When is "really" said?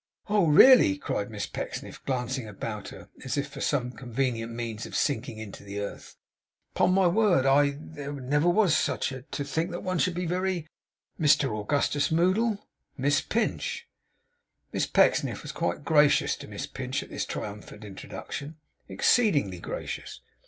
0.47-0.97